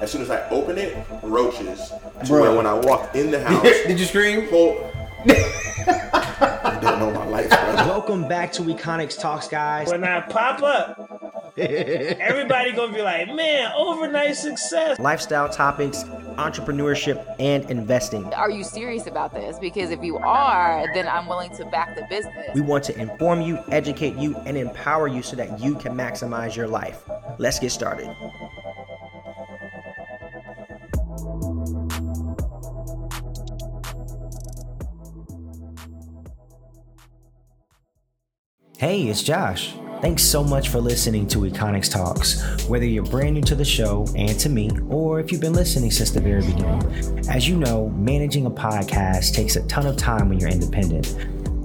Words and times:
As 0.00 0.10
soon 0.10 0.22
as 0.22 0.30
I 0.30 0.48
open 0.48 0.78
it, 0.78 0.96
roaches. 1.22 1.90
To 1.90 2.26
Bro. 2.26 2.40
where 2.40 2.56
when 2.56 2.66
I 2.66 2.74
walk 2.74 3.14
in 3.14 3.30
the 3.30 3.42
house, 3.44 3.62
Did 3.62 3.98
you 4.00 4.06
scream? 4.06 4.48
whole. 4.48 4.90
you 5.26 5.34
don't 6.80 6.98
know 6.98 7.10
my 7.14 7.26
life, 7.26 7.48
brother. 7.50 7.76
Welcome 7.90 8.26
back 8.26 8.50
to 8.52 8.62
Econix 8.62 9.20
Talks, 9.20 9.46
guys. 9.48 9.88
When 9.88 10.02
I 10.04 10.20
pop 10.22 10.62
up, 10.62 11.52
everybody 11.58 12.72
gonna 12.72 12.94
be 12.94 13.02
like, 13.02 13.28
man, 13.34 13.72
overnight 13.76 14.36
success. 14.36 14.98
Lifestyle 14.98 15.50
topics, 15.50 16.04
entrepreneurship, 16.38 17.22
and 17.38 17.70
investing. 17.70 18.24
Are 18.32 18.50
you 18.50 18.64
serious 18.64 19.06
about 19.06 19.34
this? 19.34 19.58
Because 19.58 19.90
if 19.90 20.02
you 20.02 20.16
are, 20.16 20.86
then 20.94 21.06
I'm 21.08 21.26
willing 21.26 21.54
to 21.56 21.66
back 21.66 21.94
the 21.94 22.06
business. 22.08 22.34
We 22.54 22.62
want 22.62 22.84
to 22.84 22.98
inform 22.98 23.42
you, 23.42 23.58
educate 23.70 24.16
you, 24.16 24.34
and 24.46 24.56
empower 24.56 25.08
you 25.08 25.22
so 25.22 25.36
that 25.36 25.60
you 25.60 25.74
can 25.74 25.94
maximize 25.94 26.56
your 26.56 26.68
life. 26.68 27.02
Let's 27.38 27.58
get 27.58 27.70
started. 27.72 28.08
Hey, 38.80 39.08
it's 39.08 39.22
Josh. 39.22 39.74
Thanks 40.00 40.22
so 40.22 40.42
much 40.42 40.70
for 40.70 40.80
listening 40.80 41.26
to 41.26 41.40
Econix 41.40 41.92
Talks. 41.92 42.66
Whether 42.66 42.86
you're 42.86 43.04
brand 43.04 43.34
new 43.34 43.42
to 43.42 43.54
the 43.54 43.62
show 43.62 44.06
and 44.16 44.40
to 44.40 44.48
me, 44.48 44.70
or 44.88 45.20
if 45.20 45.30
you've 45.30 45.40
been 45.42 45.52
listening 45.52 45.90
since 45.90 46.10
the 46.10 46.20
very 46.22 46.40
beginning, 46.40 47.28
as 47.28 47.46
you 47.46 47.58
know, 47.58 47.90
managing 47.90 48.46
a 48.46 48.50
podcast 48.50 49.34
takes 49.34 49.56
a 49.56 49.66
ton 49.66 49.84
of 49.84 49.98
time 49.98 50.30
when 50.30 50.40
you're 50.40 50.48
independent. 50.48 51.14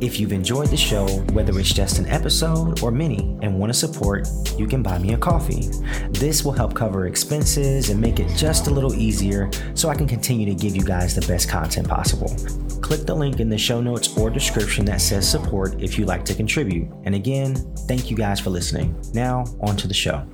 If 0.03 0.19
you've 0.19 0.33
enjoyed 0.33 0.67
the 0.67 0.75
show, 0.75 1.07
whether 1.31 1.57
it's 1.57 1.71
just 1.71 1.99
an 1.99 2.05
episode 2.07 2.83
or 2.83 2.91
many, 2.91 3.37
and 3.41 3.57
want 3.57 3.71
to 3.71 3.79
support, 3.79 4.27
you 4.57 4.67
can 4.67 4.83
buy 4.83 4.99
me 4.99 5.13
a 5.13 5.17
coffee. 5.17 5.69
This 6.09 6.43
will 6.43 6.51
help 6.51 6.73
cover 6.73 7.07
expenses 7.07 7.91
and 7.91 8.01
make 8.01 8.19
it 8.19 8.27
just 8.35 8.67
a 8.67 8.71
little 8.71 8.93
easier 8.93 9.49
so 9.73 9.87
I 9.87 9.95
can 9.95 10.05
continue 10.05 10.45
to 10.47 10.53
give 10.53 10.75
you 10.75 10.83
guys 10.83 11.15
the 11.15 11.25
best 11.25 11.47
content 11.47 11.87
possible. 11.87 12.35
Click 12.81 13.05
the 13.05 13.15
link 13.15 13.39
in 13.39 13.49
the 13.49 13.57
show 13.57 13.81
notes 13.81 14.17
or 14.17 14.29
description 14.29 14.85
that 14.85 15.01
says 15.01 15.29
support 15.29 15.81
if 15.81 15.97
you'd 15.97 16.07
like 16.07 16.25
to 16.25 16.35
contribute. 16.35 16.87
And 17.03 17.15
again, 17.15 17.55
thank 17.87 18.11
you 18.11 18.17
guys 18.17 18.39
for 18.39 18.49
listening. 18.49 18.99
Now, 19.13 19.45
on 19.61 19.75
to 19.77 19.87
the 19.87 19.93
show. 19.93 20.25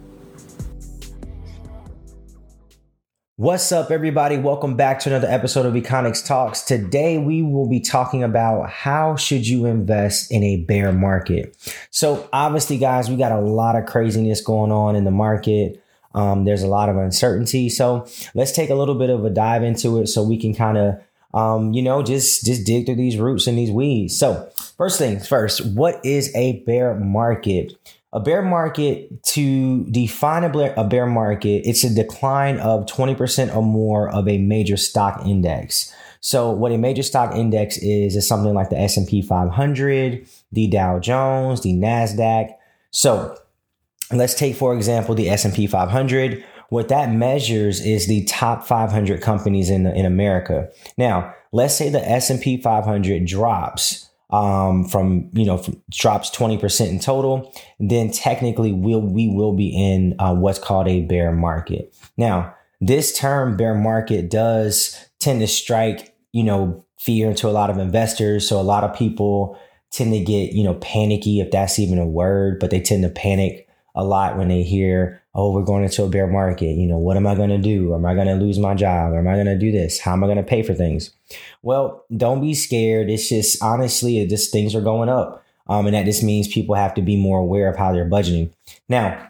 What's 3.42 3.72
up, 3.72 3.90
everybody? 3.90 4.38
Welcome 4.38 4.76
back 4.76 5.00
to 5.00 5.10
another 5.10 5.28
episode 5.28 5.66
of 5.66 5.74
Econix 5.74 6.24
Talks. 6.24 6.62
Today, 6.62 7.18
we 7.18 7.42
will 7.42 7.68
be 7.68 7.80
talking 7.80 8.22
about 8.22 8.70
how 8.70 9.16
should 9.16 9.48
you 9.48 9.66
invest 9.66 10.32
in 10.32 10.44
a 10.44 10.58
bear 10.58 10.92
market. 10.92 11.58
So, 11.90 12.30
obviously, 12.32 12.78
guys, 12.78 13.10
we 13.10 13.16
got 13.16 13.32
a 13.32 13.40
lot 13.40 13.76
of 13.76 13.88
craziness 13.88 14.42
going 14.42 14.72
on 14.72 14.96
in 14.96 15.06
the 15.06 15.12
market. 15.12 15.84
Um, 16.14 16.46
there's 16.46 16.62
a 16.62 16.68
lot 16.68 16.90
of 16.90 16.98
uncertainty. 16.98 17.70
So, 17.70 18.06
let's 18.36 18.52
take 18.52 18.70
a 18.70 18.76
little 18.76 18.94
bit 18.94 19.10
of 19.10 19.26
a 19.26 19.32
dive 19.32 19.64
into 19.64 20.00
it 20.00 20.06
so 20.06 20.22
we 20.22 20.38
can 20.38 20.54
kind 20.54 20.78
of 20.78 21.02
um, 21.34 21.74
you 21.74 21.82
know, 21.82 22.04
just 22.04 22.46
just 22.46 22.66
dig 22.66 22.86
through 22.86 22.96
these 22.96 23.18
roots 23.18 23.48
and 23.48 23.58
these 23.58 23.72
weeds. 23.72 24.18
So, 24.18 24.50
first 24.78 24.98
things 24.98 25.28
first, 25.28 25.66
what 25.66 26.04
is 26.06 26.34
a 26.36 26.64
bear 26.64 26.96
market? 26.96 27.74
A 28.14 28.20
bear 28.20 28.42
market, 28.42 29.24
to 29.24 29.86
define 29.86 30.44
a 30.44 30.50
bear, 30.50 30.74
a 30.76 30.84
bear 30.84 31.06
market, 31.06 31.66
it's 31.66 31.86
a 31.86 31.94
decline 31.94 32.60
of 32.60 32.86
20% 32.86 33.56
or 33.56 33.64
more 33.64 34.10
of 34.10 34.28
a 34.28 34.38
major 34.38 34.76
stock 34.76 35.26
index. 35.26 35.94
So 36.22 36.52
what 36.52 36.72
a 36.72 36.78
major 36.78 37.04
stock 37.04 37.36
index 37.36 37.78
is 37.78 38.16
is 38.16 38.28
something 38.28 38.54
like 38.54 38.70
the 38.70 38.78
S&P 38.78 39.24
500, 39.24 40.28
the 40.52 40.68
Dow 40.68 41.00
Jones, 41.00 41.62
the 41.62 41.74
Nasdaq. 41.74 42.54
So 42.92 43.36
let's 44.12 44.36
take 44.36 44.56
for 44.56 44.76
example 44.76 45.16
the 45.16 45.30
S&P 45.30 45.66
500. 45.66 46.44
What 46.72 46.88
that 46.88 47.12
measures 47.12 47.82
is 47.82 48.08
the 48.08 48.24
top 48.24 48.66
500 48.66 49.22
companies 49.22 49.70
in 49.70 49.86
in 49.86 50.06
America. 50.06 50.70
Now, 50.98 51.36
let's 51.52 51.76
say 51.76 51.90
the 51.90 52.00
S&P 52.10 52.62
500 52.62 53.26
drops 53.26 54.10
um, 54.30 54.86
from 54.86 55.30
you 55.34 55.44
know 55.44 55.58
from, 55.58 55.82
drops 55.90 56.30
20% 56.32 56.88
in 56.88 57.00
total, 57.00 57.54
then 57.82 58.10
technically 58.10 58.72
we'll, 58.72 59.02
we 59.02 59.28
will 59.28 59.52
be 59.52 59.68
in 59.68 60.16
uh, 60.18 60.34
what's 60.34 60.60
called 60.60 60.88
a 60.88 61.02
bear 61.02 61.34
market. 61.34 61.94
Now, 62.16 62.56
this 62.80 63.18
term 63.18 63.58
bear 63.58 63.76
market 63.76 64.30
does 64.30 64.98
tend 65.20 65.42
to 65.42 65.48
strike 65.48 66.16
you 66.32 66.46
know 66.46 66.86
fear 66.98 67.30
into 67.30 67.50
a 67.50 67.52
lot 67.52 67.70
of 67.70 67.80
investors. 67.80 68.48
So 68.48 68.62
a 68.62 68.64
lot 68.64 68.86
of 68.86 68.96
people 68.96 69.60
tend 69.92 70.14
to 70.14 70.22
get 70.22 70.54
you 70.54 70.64
know 70.64 70.76
panicky 70.76 71.42
if 71.42 71.52
that's 71.52 71.80
even 71.80 72.00
a 72.00 72.08
word, 72.08 72.62
but 72.62 72.70
they 72.72 72.80
tend 72.80 73.04
to 73.04 73.10
panic 73.10 73.68
a 73.94 74.06
lot 74.06 74.38
when 74.38 74.48
they 74.48 74.64
hear, 74.64 75.21
oh, 75.34 75.52
we're 75.52 75.64
going 75.64 75.84
into 75.84 76.04
a 76.04 76.10
bear 76.10 76.28
market. 76.28 76.76
You 76.76 76.88
know, 76.88 76.98
what 76.98 77.18
am 77.18 77.26
I 77.26 77.36
going 77.36 77.50
to 77.50 77.58
do? 77.58 77.94
Am 77.94 78.06
I 78.06 78.14
going 78.14 78.28
to 78.28 78.36
lose 78.36 78.60
my 78.60 78.76
job? 78.76 79.14
Am 79.14 79.28
I 79.28 79.36
going 79.36 79.46
to 79.46 79.58
do 79.58 79.72
this? 79.72 80.00
How 80.00 80.14
am 80.14 80.24
I 80.24 80.28
going 80.28 80.38
to 80.38 80.44
pay 80.44 80.64
for 80.64 80.74
things? 80.74 81.12
Well, 81.62 82.06
don't 82.16 82.42
be 82.42 82.54
scared. 82.54 83.10
It's 83.10 83.30
just 83.30 83.62
honestly, 83.64 84.20
it 84.20 84.30
just 84.30 84.52
things 84.52 84.76
are 84.76 84.82
going 84.82 85.10
up. 85.10 85.44
Um, 85.68 85.86
and 85.86 85.96
that 85.96 86.06
just 86.06 86.24
means 86.24 86.48
people 86.48 86.76
have 86.76 86.94
to 86.96 87.02
be 87.02 87.16
more 87.16 87.40
aware 87.40 87.70
of 87.70 87.78
how 87.78 87.94
they're 87.94 88.10
budgeting. 88.10 88.52
Now, 88.90 89.30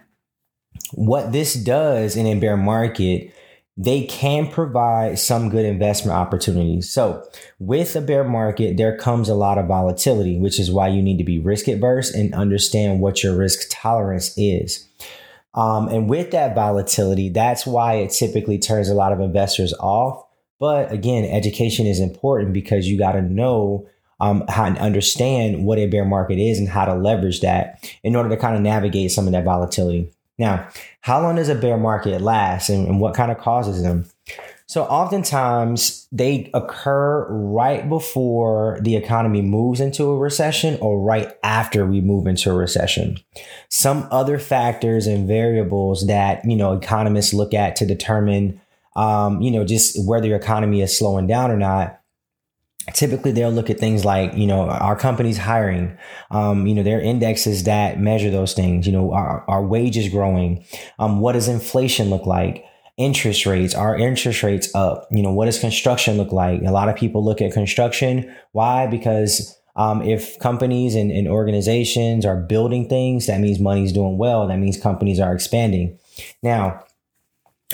what 0.94 1.32
this 1.32 1.54
does 1.54 2.16
in 2.16 2.26
a 2.26 2.36
bear 2.36 2.58
market, 2.58 3.32
they 3.78 4.06
can 4.06 4.50
provide 4.50 5.20
some 5.20 5.50
good 5.50 5.66
investment 5.66 6.18
opportunities. 6.18 6.92
So, 6.92 7.24
with 7.60 7.96
a 7.96 8.02
bear 8.02 8.24
market, 8.24 8.78
there 8.78 8.98
comes 8.98 9.30
a 9.30 9.36
lot 9.36 9.58
of 9.58 9.68
volatility, 9.68 10.38
which 10.38 10.60
is 10.60 10.72
why 10.72 10.88
you 10.88 11.02
need 11.02 11.18
to 11.18 11.24
be 11.24 11.40
risk 11.40 11.68
adverse 11.68 12.12
and 12.12 12.34
understand 12.34 13.02
what 13.02 13.24
your 13.24 13.36
risk 13.36 13.68
tolerance 13.70 14.34
is. 14.38 14.88
Um, 15.54 15.88
and 15.90 16.10
with 16.10 16.32
that 16.32 16.56
volatility, 16.56 17.30
that's 17.30 17.66
why 17.66 17.96
it 17.96 18.12
typically 18.12 18.58
turns 18.58 18.90
a 18.90 18.94
lot 18.94 19.12
of 19.12 19.20
investors 19.20 19.74
off. 19.80 20.26
But 20.60 20.92
again, 20.92 21.26
education 21.26 21.88
is 21.88 22.00
important 22.00 22.54
because 22.54 22.88
you 22.88 22.98
got 22.98 23.14
to 23.14 23.22
know 23.22 23.88
um, 24.20 24.46
how 24.48 24.70
to 24.70 24.80
understand 24.80 25.66
what 25.66 25.80
a 25.80 25.88
bear 25.88 26.06
market 26.06 26.38
is 26.38 26.60
and 26.60 26.70
how 26.70 26.86
to 26.86 26.94
leverage 26.94 27.42
that 27.42 27.84
in 28.04 28.16
order 28.16 28.30
to 28.30 28.38
kind 28.38 28.56
of 28.56 28.62
navigate 28.62 29.12
some 29.12 29.26
of 29.26 29.34
that 29.34 29.44
volatility. 29.44 30.12
Now, 30.38 30.68
how 31.02 31.22
long 31.22 31.36
does 31.36 31.50
a 31.50 31.56
bear 31.56 31.78
market 31.78 32.22
last 32.22 32.70
and, 32.70 32.88
and 32.88 33.00
what 33.00 33.16
kind 33.16 33.32
of 33.32 33.40
causes 33.40 33.82
them? 33.82 34.06
So, 34.72 34.84
oftentimes 34.86 36.08
they 36.14 36.50
occur 36.54 37.28
right 37.30 37.90
before 37.90 38.80
the 38.82 38.96
economy 38.96 39.42
moves 39.42 39.82
into 39.82 40.06
a 40.06 40.18
recession 40.18 40.78
or 40.80 40.98
right 40.98 41.30
after 41.44 41.86
we 41.86 42.00
move 42.00 42.26
into 42.26 42.50
a 42.50 42.54
recession. 42.54 43.18
Some 43.68 44.08
other 44.12 44.40
factors 44.40 45.08
and 45.08 45.28
variables 45.28 46.08
that, 46.08 46.46
you 46.46 46.56
know, 46.56 46.72
economists 46.72 47.34
look 47.34 47.54
at 47.54 47.76
to 47.76 47.86
determine, 47.86 48.62
um, 48.96 49.42
you 49.42 49.52
know, 49.52 49.66
just 49.66 50.08
whether 50.08 50.28
your 50.28 50.38
economy 50.38 50.80
is 50.80 50.98
slowing 50.98 51.28
down 51.28 51.52
or 51.52 51.58
not. 51.58 52.00
Typically 52.94 53.34
they'll 53.34 53.52
look 53.52 53.70
at 53.70 53.78
things 53.78 54.06
like 54.06 54.34
you 54.36 54.48
know 54.48 54.70
our 54.70 54.96
company's 54.96 55.38
hiring? 55.38 55.98
Um, 56.32 56.66
you 56.66 56.74
know 56.74 56.82
their 56.82 57.02
indexes 57.02 57.66
that 57.66 58.00
measure 58.00 58.32
those 58.32 58.54
things. 58.54 58.88
You 58.88 58.94
know 58.94 59.12
our, 59.12 59.44
our 59.50 59.64
wages 59.64 60.08
growing? 60.08 60.64
Um, 60.98 61.20
what 61.20 61.34
does 61.34 61.50
inflation 61.50 62.10
look 62.10 62.26
like 62.26 62.66
interest 62.98 63.46
rates 63.46 63.74
are 63.74 63.98
interest 63.98 64.44
rates 64.44 64.74
up? 64.76 65.08
You 65.12 65.24
know 65.24 65.34
what 65.34 65.46
does 65.46 65.60
construction 65.60 66.18
look 66.18 66.32
like? 66.32 66.62
A 66.64 66.72
lot 66.72 66.90
of 66.90 66.96
people 66.96 67.24
look 67.24 67.42
at 67.42 67.54
construction. 67.54 68.34
Why? 68.52 68.88
Because 68.88 69.58
um, 69.76 70.02
if 70.02 70.38
companies 70.40 70.96
and, 70.96 71.12
and 71.12 71.28
organizations 71.28 72.26
are 72.26 72.38
building 72.38 72.90
things 72.90 73.28
that 73.28 73.40
means 73.40 73.60
money's 73.60 73.94
doing 73.94 74.18
well. 74.18 74.48
That 74.48 74.60
means 74.60 74.80
companies 74.80 75.20
are 75.20 75.34
expanding. 75.34 75.98
Now 76.44 76.84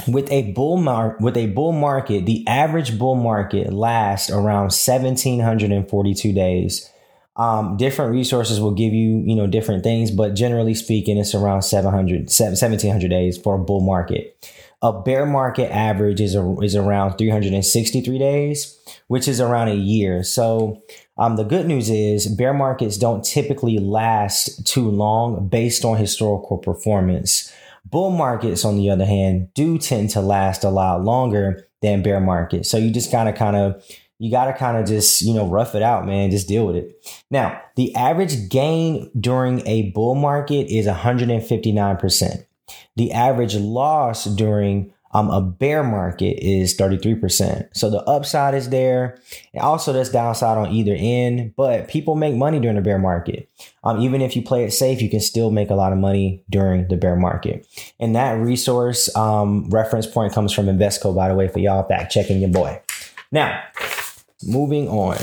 with 0.07 0.31
a 0.31 0.51
bull 0.51 0.77
mar- 0.77 1.17
with 1.19 1.35
a 1.37 1.47
bull 1.47 1.71
market, 1.71 2.25
the 2.25 2.45
average 2.47 2.99
bull 2.99 3.15
market 3.15 3.73
lasts 3.73 4.29
around 4.29 4.71
1742 4.71 6.33
days. 6.33 6.91
Um, 7.37 7.77
different 7.77 8.11
resources 8.11 8.59
will 8.59 8.73
give 8.73 8.93
you, 8.93 9.23
you 9.25 9.35
know, 9.35 9.47
different 9.47 9.83
things, 9.83 10.09
but 10.09 10.33
generally 10.33 10.73
speaking, 10.73 11.17
it's 11.17 11.35
around 11.35 11.61
700, 11.61 12.29
1700 12.29 13.07
days 13.09 13.37
for 13.37 13.55
a 13.55 13.59
bull 13.59 13.81
market. 13.81 14.51
A 14.81 14.91
bear 15.01 15.25
market 15.25 15.71
average 15.71 16.19
is, 16.19 16.35
a, 16.35 16.55
is 16.61 16.75
around 16.75 17.17
363 17.17 18.19
days, 18.19 18.77
which 19.07 19.27
is 19.27 19.39
around 19.39 19.69
a 19.69 19.75
year. 19.75 20.23
So, 20.23 20.81
um, 21.19 21.35
the 21.35 21.43
good 21.43 21.65
news 21.65 21.89
is 21.89 22.27
bear 22.27 22.53
markets 22.53 22.97
don't 22.97 23.23
typically 23.23 23.79
last 23.79 24.65
too 24.67 24.89
long 24.89 25.47
based 25.47 25.83
on 25.83 25.97
historical 25.97 26.57
performance. 26.57 27.51
Bull 27.85 28.11
markets, 28.11 28.65
on 28.65 28.77
the 28.77 28.89
other 28.89 29.05
hand, 29.05 29.53
do 29.53 29.77
tend 29.77 30.09
to 30.11 30.21
last 30.21 30.63
a 30.63 30.69
lot 30.69 31.03
longer 31.03 31.67
than 31.81 32.03
bear 32.03 32.19
markets. 32.19 32.69
So 32.69 32.77
you 32.77 32.91
just 32.91 33.11
gotta 33.11 33.33
kind 33.33 33.55
of, 33.55 33.83
you 34.19 34.31
gotta 34.31 34.53
kind 34.53 34.77
of 34.77 34.85
just, 34.85 35.21
you 35.21 35.33
know, 35.33 35.47
rough 35.47 35.75
it 35.75 35.81
out, 35.81 36.05
man. 36.05 36.31
Just 36.31 36.47
deal 36.47 36.65
with 36.65 36.75
it. 36.75 37.05
Now, 37.29 37.61
the 37.75 37.93
average 37.95 38.49
gain 38.49 39.11
during 39.19 39.65
a 39.67 39.91
bull 39.91 40.15
market 40.15 40.67
is 40.69 40.87
159%. 40.87 42.45
The 42.95 43.11
average 43.11 43.55
loss 43.55 44.25
during 44.25 44.93
Um, 45.13 45.29
a 45.31 45.39
bear 45.41 45.83
market 45.83 46.45
is 46.45 46.75
33%. 46.75 47.69
So 47.73 47.89
the 47.89 48.03
upside 48.03 48.53
is 48.53 48.69
there. 48.69 49.17
And 49.53 49.63
also 49.63 49.93
there's 49.93 50.11
downside 50.11 50.57
on 50.57 50.71
either 50.73 50.93
end, 50.95 51.53
but 51.55 51.87
people 51.87 52.15
make 52.15 52.35
money 52.35 52.59
during 52.59 52.75
the 52.75 52.81
bear 52.81 52.99
market. 52.99 53.49
Um, 53.85 54.01
even 54.01 54.21
if 54.21 54.35
you 54.35 54.41
play 54.41 54.65
it 54.65 54.73
safe, 54.73 55.01
you 55.01 55.09
can 55.09 55.21
still 55.21 55.49
make 55.49 55.69
a 55.69 55.75
lot 55.75 55.93
of 55.93 55.97
money 55.97 56.43
during 56.49 56.89
the 56.89 56.97
bear 56.97 57.15
market. 57.15 57.65
And 58.01 58.15
that 58.17 58.33
resource 58.33 59.09
um, 59.15 59.69
reference 59.69 60.05
point 60.05 60.33
comes 60.33 60.51
from 60.51 60.65
Invesco, 60.65 61.15
by 61.15 61.29
the 61.29 61.35
way, 61.35 61.47
for 61.47 61.59
y'all 61.59 61.87
fact 61.87 62.11
checking 62.11 62.39
your 62.41 62.51
boy. 62.51 62.79
Now, 63.31 63.63
moving 64.43 64.87
on 64.87 65.17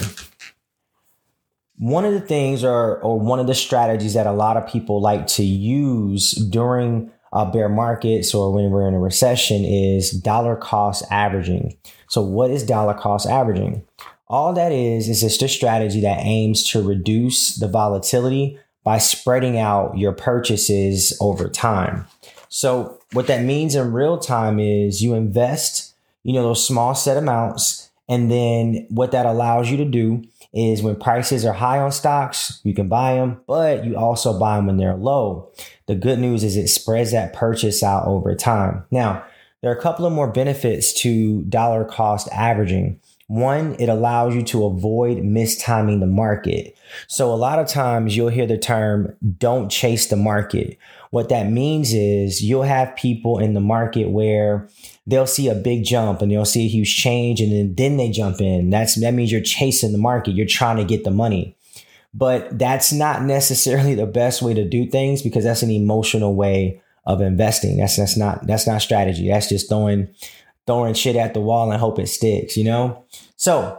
one 1.79 2.05
of 2.05 2.13
the 2.13 2.21
things 2.21 2.63
or 2.63 3.01
or 3.01 3.19
one 3.19 3.41
of 3.41 3.47
the 3.47 3.55
strategies 3.55 4.15
that 4.15 4.27
a 4.27 4.33
lot 4.33 4.57
of 4.57 4.69
people 4.69 5.01
like 5.01 5.27
to 5.27 5.45
use 5.45 6.33
during 6.33 7.11
uh, 7.33 7.45
bear 7.45 7.69
markets 7.69 8.33
or 8.33 8.53
when 8.53 8.71
we're 8.71 8.87
in 8.87 8.95
a 8.95 8.99
recession 8.99 9.65
is 9.65 10.11
dollar 10.11 10.55
cost 10.55 11.05
averaging. 11.11 11.77
So 12.09 12.23
what 12.23 12.51
is 12.51 12.63
dollar 12.63 12.95
cost 12.95 13.27
averaging? 13.27 13.85
All 14.29 14.53
that 14.53 14.73
is 14.73 15.09
is 15.09 15.21
just 15.21 15.43
a 15.43 15.49
strategy 15.49 16.01
that 16.03 16.21
aims 16.21 16.63
to 16.71 16.83
reduce 16.83 17.57
the 17.57 17.69
volatility 17.69 18.59
by 18.85 18.99
spreading 18.99 19.59
out 19.59 19.99
your 19.99 20.13
purchases 20.13 21.17
over 21.21 21.49
time. 21.49 22.07
So 22.49 23.01
what 23.13 23.27
that 23.27 23.43
means 23.43 23.75
in 23.75 23.93
real 23.93 24.19
time 24.19 24.61
is 24.61 25.03
you 25.03 25.15
invest, 25.15 25.95
you 26.23 26.33
know, 26.33 26.43
those 26.43 26.65
small 26.65 26.95
set 26.95 27.17
amounts 27.17 27.91
and 28.09 28.31
then 28.31 28.87
what 28.91 29.13
that 29.13 29.27
allows 29.27 29.71
you 29.71 29.77
to 29.79 29.85
do 29.85 30.23
is 30.53 30.83
when 30.83 30.97
prices 30.97 31.45
are 31.45 31.53
high 31.53 31.79
on 31.79 31.91
stocks, 31.91 32.61
you 32.63 32.75
can 32.75 32.89
buy 32.89 33.15
them, 33.15 33.41
but 33.47 33.85
you 33.85 33.97
also 33.97 34.39
buy 34.39 34.57
them 34.57 34.67
when 34.67 34.77
they're 34.77 34.95
low. 34.95 35.51
The 35.87 35.95
good 35.95 36.19
news 36.19 36.45
is 36.45 36.57
it 36.57 36.69
spreads 36.69 37.13
that 37.13 37.33
purchase 37.33 37.83
out 37.83 38.07
over 38.07 38.35
time. 38.35 38.85
Now, 38.91 39.25
there 39.61 39.73
are 39.73 39.77
a 39.77 39.81
couple 39.81 40.05
of 40.05 40.13
more 40.13 40.31
benefits 40.31 40.93
to 41.01 41.43
dollar 41.45 41.85
cost 41.85 42.29
averaging. 42.31 43.01
One, 43.27 43.75
it 43.79 43.89
allows 43.89 44.35
you 44.35 44.43
to 44.43 44.67
avoid 44.67 45.19
mistiming 45.19 46.01
the 46.01 46.07
market. 46.07 46.77
So 47.09 47.33
a 47.33 47.37
lot 47.37 47.59
of 47.59 47.67
times 47.67 48.15
you'll 48.15 48.29
hear 48.29 48.47
the 48.47 48.59
term 48.59 49.17
don't 49.39 49.71
chase 49.71 50.09
the 50.09 50.17
market. 50.17 50.79
What 51.11 51.31
that 51.31 51.51
means 51.51 51.95
is 51.95 52.43
you'll 52.43 52.65
have 52.65 52.95
people 52.97 53.39
in 53.39 53.55
the 53.55 53.61
market 53.61 54.11
where 54.11 54.69
they'll 55.07 55.27
see 55.27 55.49
a 55.49 55.55
big 55.55 55.85
jump 55.85 56.23
and 56.23 56.31
they'll 56.31 56.45
see 56.45 56.65
a 56.65 56.69
huge 56.69 56.97
change 56.97 57.41
and 57.41 57.53
then, 57.53 57.75
then 57.75 57.97
they 57.97 58.11
jump 58.11 58.41
in. 58.41 58.71
That's 58.71 58.99
that 59.01 59.15
means 59.15 59.31
you're 59.31 59.41
chasing 59.41 59.93
the 59.93 59.99
market. 59.99 60.33
You're 60.33 60.47
trying 60.47 60.77
to 60.79 60.85
get 60.85 61.05
the 61.05 61.11
money. 61.11 61.57
But 62.13 62.59
that's 62.59 62.93
not 62.93 63.23
necessarily 63.23 63.95
the 63.95 64.07
best 64.07 64.41
way 64.41 64.55
to 64.55 64.69
do 64.69 64.89
things 64.89 65.23
because 65.23 65.45
that's 65.45 65.63
an 65.63 65.71
emotional 65.71 66.35
way 66.35 66.81
of 67.07 67.21
investing. 67.21 67.77
That's 67.77 67.97
that's 67.97 68.17
not 68.17 68.47
that's 68.47 68.67
not 68.67 68.83
strategy. 68.83 69.29
That's 69.29 69.49
just 69.49 69.69
throwing 69.69 70.09
throwing 70.67 70.95
shit 70.95 71.17
at 71.17 71.35
the 71.35 71.41
wall 71.41 71.71
and 71.71 71.81
hope 71.81 71.99
it 71.99 72.09
sticks, 72.09 72.57
you 72.57 72.65
know? 72.65 73.05
So 73.37 73.79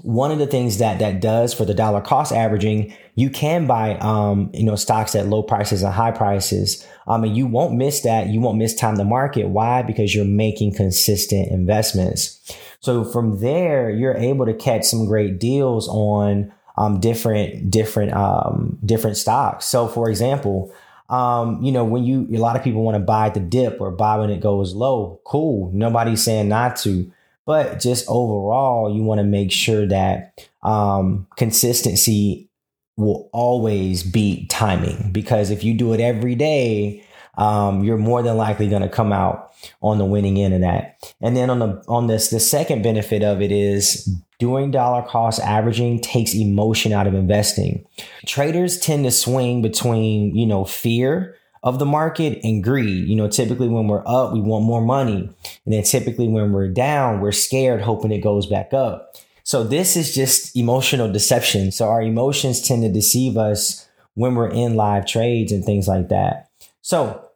one 0.00 0.30
of 0.30 0.38
the 0.38 0.46
things 0.46 0.78
that 0.78 0.98
that 1.00 1.20
does 1.20 1.52
for 1.52 1.64
the 1.64 1.74
dollar 1.74 2.00
cost 2.00 2.32
averaging, 2.32 2.94
you 3.14 3.28
can 3.28 3.66
buy 3.66 3.96
um, 3.98 4.50
you 4.54 4.64
know 4.64 4.74
stocks 4.74 5.14
at 5.14 5.26
low 5.26 5.42
prices 5.42 5.82
and 5.82 5.92
high 5.92 6.10
prices. 6.10 6.86
Um, 7.06 7.24
and 7.24 7.36
you 7.36 7.46
won't 7.46 7.74
miss 7.74 8.00
that. 8.02 8.28
You 8.28 8.40
won't 8.40 8.58
miss 8.58 8.74
time 8.74 8.96
the 8.96 9.04
market. 9.04 9.48
Why? 9.48 9.82
Because 9.82 10.14
you're 10.14 10.24
making 10.24 10.74
consistent 10.74 11.50
investments. 11.50 12.40
So 12.80 13.04
from 13.04 13.40
there, 13.40 13.90
you're 13.90 14.16
able 14.16 14.46
to 14.46 14.54
catch 14.54 14.84
some 14.84 15.06
great 15.06 15.38
deals 15.38 15.88
on 15.88 16.52
um, 16.78 16.98
different 17.00 17.70
different 17.70 18.14
um, 18.14 18.78
different 18.84 19.16
stocks. 19.18 19.66
So 19.66 19.88
for 19.88 20.08
example, 20.08 20.72
um, 21.10 21.62
you 21.62 21.70
know, 21.70 21.84
when 21.84 22.04
you 22.04 22.26
a 22.32 22.38
lot 22.38 22.56
of 22.56 22.64
people 22.64 22.82
want 22.82 22.94
to 22.94 23.00
buy 23.00 23.28
the 23.28 23.40
dip 23.40 23.78
or 23.78 23.90
buy 23.90 24.16
when 24.16 24.30
it 24.30 24.40
goes 24.40 24.74
low, 24.74 25.20
cool. 25.24 25.70
Nobody's 25.74 26.22
saying 26.24 26.48
not 26.48 26.76
to. 26.78 27.12
But 27.46 27.80
just 27.80 28.08
overall, 28.08 28.94
you 28.94 29.02
want 29.02 29.18
to 29.18 29.24
make 29.24 29.50
sure 29.50 29.86
that 29.86 30.48
um, 30.62 31.26
consistency 31.36 32.48
will 32.96 33.28
always 33.32 34.02
beat 34.02 34.48
timing 34.50 35.10
because 35.12 35.50
if 35.50 35.64
you 35.64 35.74
do 35.74 35.92
it 35.92 36.00
every 36.00 36.34
day, 36.34 37.04
um, 37.38 37.82
you're 37.82 37.96
more 37.96 38.22
than 38.22 38.36
likely 38.36 38.68
going 38.68 38.82
to 38.82 38.88
come 38.88 39.12
out 39.12 39.52
on 39.80 39.98
the 39.98 40.04
winning 40.04 40.38
end 40.38 40.54
of 40.54 40.60
that. 40.60 41.14
And 41.20 41.36
then 41.36 41.50
on 41.50 41.58
the 41.58 41.82
on 41.88 42.06
this, 42.06 42.28
the 42.28 42.40
second 42.40 42.82
benefit 42.82 43.22
of 43.22 43.40
it 43.40 43.50
is 43.50 44.04
doing 44.38 44.70
dollar 44.70 45.02
cost 45.02 45.40
averaging 45.40 46.00
takes 46.00 46.34
emotion 46.34 46.92
out 46.92 47.06
of 47.06 47.14
investing. 47.14 47.86
Traders 48.26 48.78
tend 48.78 49.04
to 49.04 49.10
swing 49.10 49.62
between 49.62 50.36
you 50.36 50.46
know 50.46 50.64
fear 50.64 51.36
of 51.62 51.78
the 51.78 51.86
market 51.86 52.40
and 52.42 52.62
greed. 52.62 53.08
You 53.08 53.16
know, 53.16 53.28
typically 53.28 53.68
when 53.68 53.86
we're 53.86 54.06
up, 54.06 54.32
we 54.32 54.40
want 54.40 54.64
more 54.64 54.82
money. 54.82 55.30
And 55.64 55.74
then 55.74 55.82
typically 55.82 56.28
when 56.28 56.52
we're 56.52 56.68
down, 56.68 57.20
we're 57.20 57.32
scared, 57.32 57.80
hoping 57.80 58.12
it 58.12 58.20
goes 58.20 58.46
back 58.46 58.72
up. 58.72 59.16
So 59.44 59.64
this 59.64 59.96
is 59.96 60.14
just 60.14 60.56
emotional 60.56 61.10
deception. 61.10 61.72
So 61.72 61.88
our 61.88 62.02
emotions 62.02 62.60
tend 62.60 62.82
to 62.82 62.92
deceive 62.92 63.36
us 63.36 63.88
when 64.14 64.34
we're 64.34 64.50
in 64.50 64.76
live 64.76 65.06
trades 65.06 65.52
and 65.52 65.64
things 65.64 65.88
like 65.88 66.08
that. 66.08 66.48
So 66.80 67.28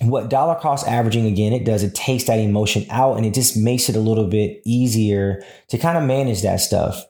what 0.00 0.30
dollar 0.30 0.54
cost 0.56 0.86
averaging 0.88 1.26
again 1.26 1.52
it 1.52 1.64
does 1.64 1.82
it 1.82 1.94
takes 1.94 2.24
that 2.24 2.38
emotion 2.38 2.84
out 2.90 3.16
and 3.16 3.26
it 3.26 3.34
just 3.34 3.56
makes 3.56 3.88
it 3.88 3.96
a 3.96 4.00
little 4.00 4.26
bit 4.26 4.60
easier 4.64 5.44
to 5.68 5.78
kind 5.78 5.96
of 5.96 6.04
manage 6.04 6.42
that 6.42 6.56
stuff 6.56 7.04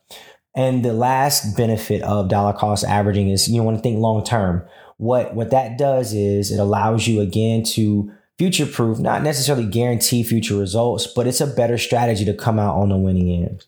and 0.54 0.84
the 0.84 0.92
last 0.92 1.56
benefit 1.56 2.02
of 2.02 2.28
dollar 2.28 2.52
cost 2.52 2.84
averaging 2.84 3.30
is 3.30 3.48
you 3.48 3.62
want 3.62 3.76
to 3.76 3.82
think 3.82 3.98
long 3.98 4.24
term 4.24 4.62
what 4.98 5.34
what 5.34 5.50
that 5.50 5.78
does 5.78 6.12
is 6.14 6.50
it 6.50 6.58
allows 6.58 7.06
you 7.06 7.20
again 7.20 7.62
to 7.64 8.12
future 8.38 8.66
proof, 8.66 8.98
not 8.98 9.22
necessarily 9.22 9.66
guarantee 9.66 10.22
future 10.22 10.56
results, 10.56 11.06
but 11.06 11.26
it's 11.26 11.40
a 11.40 11.46
better 11.46 11.78
strategy 11.78 12.24
to 12.24 12.34
come 12.34 12.58
out 12.58 12.76
on 12.76 12.88
the 12.88 12.96
winning 12.96 13.44
end. 13.44 13.64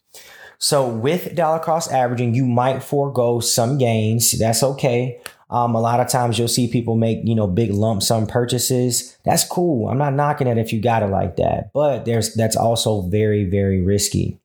So 0.59 0.89
with 0.89 1.35
dollar 1.35 1.59
cost 1.59 1.93
averaging, 1.93 2.35
you 2.35 2.47
might 2.47 2.83
forego 2.83 3.41
some 3.41 3.79
gains. 3.79 4.33
That's 4.33 4.63
okay. 4.63 5.21
Um, 5.51 5.75
a 5.75 5.81
lot 5.81 6.01
of 6.01 6.09
times 6.09 6.39
you'll 6.39 6.49
see 6.49 6.69
people 6.69 6.97
make, 6.97 7.19
you 7.23 7.35
know, 7.35 7.47
big 7.47 7.71
lump 7.71 8.03
sum 8.03 8.27
purchases. 8.27 9.17
That's 9.25 9.47
cool. 9.47 9.89
I'm 9.89 9.99
not 9.99 10.15
knocking 10.15 10.47
it 10.47 10.59
if 10.59 10.73
you 10.73 10.81
got 10.81 11.03
it 11.03 11.09
like 11.11 11.37
that, 11.37 11.73
but 11.73 12.05
there's, 12.07 12.35
that's 12.35 12.57
also 12.57 13.03
very, 13.03 13.45
very 13.45 13.83
risky. 13.83 14.41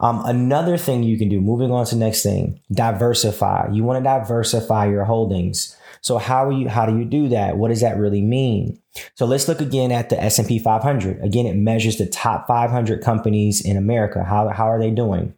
Um, 0.00 0.22
another 0.24 0.76
thing 0.76 1.02
you 1.02 1.16
can 1.16 1.28
do, 1.28 1.40
moving 1.40 1.70
on 1.70 1.86
to 1.86 1.96
next 1.96 2.22
thing, 2.22 2.60
diversify. 2.72 3.68
You 3.72 3.84
want 3.84 4.02
to 4.02 4.04
diversify 4.04 4.86
your 4.86 5.04
holdings. 5.04 5.76
So 6.02 6.18
how 6.18 6.46
are 6.46 6.52
you, 6.52 6.68
how 6.68 6.86
do 6.86 6.98
you 6.98 7.04
do 7.04 7.28
that? 7.28 7.56
What 7.56 7.68
does 7.68 7.82
that 7.82 7.98
really 7.98 8.22
mean? 8.22 8.80
So 9.14 9.26
let's 9.26 9.48
look 9.48 9.60
again 9.60 9.92
at 9.92 10.08
the 10.08 10.20
S&P 10.22 10.58
500. 10.58 11.22
Again, 11.22 11.46
it 11.46 11.56
measures 11.56 11.98
the 11.98 12.06
top 12.06 12.46
500 12.46 13.02
companies 13.02 13.64
in 13.64 13.76
America. 13.76 14.24
How, 14.24 14.48
how 14.48 14.66
are 14.66 14.80
they 14.80 14.90
doing? 14.90 15.34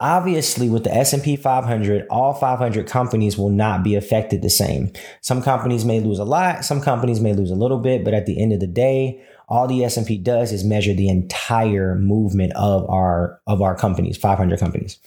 Obviously, 0.00 0.68
with 0.68 0.84
the 0.84 0.94
S&P 0.94 1.36
500, 1.36 2.06
all 2.10 2.32
500 2.32 2.86
companies 2.86 3.36
will 3.36 3.50
not 3.50 3.84
be 3.84 3.94
affected 3.94 4.42
the 4.42 4.50
same. 4.50 4.90
Some 5.20 5.42
companies 5.42 5.84
may 5.84 6.00
lose 6.00 6.18
a 6.18 6.24
lot, 6.24 6.64
some 6.64 6.80
companies 6.80 7.20
may 7.20 7.34
lose 7.34 7.50
a 7.50 7.56
little 7.56 7.78
bit, 7.78 8.02
but 8.02 8.14
at 8.14 8.26
the 8.26 8.40
end 8.40 8.52
of 8.52 8.60
the 8.60 8.66
day, 8.66 9.22
all 9.48 9.68
the 9.68 9.84
S&P 9.84 10.18
does 10.18 10.52
is 10.52 10.64
measure 10.64 10.92
the 10.92 11.08
entire 11.08 11.94
movement 11.94 12.52
of 12.56 12.88
our 12.90 13.40
of 13.46 13.62
our 13.62 13.76
companies, 13.76 14.16
500 14.16 14.58
companies. 14.58 14.98